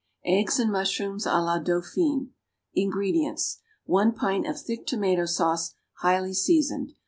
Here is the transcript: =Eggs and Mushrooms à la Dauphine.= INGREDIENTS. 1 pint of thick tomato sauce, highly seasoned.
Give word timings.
=Eggs 0.25 0.57
and 0.57 0.71
Mushrooms 0.71 1.27
à 1.27 1.45
la 1.45 1.59
Dauphine.= 1.59 2.31
INGREDIENTS. 2.73 3.59
1 3.85 4.13
pint 4.13 4.47
of 4.47 4.59
thick 4.59 4.87
tomato 4.87 5.27
sauce, 5.27 5.75
highly 5.99 6.33
seasoned. 6.33 6.93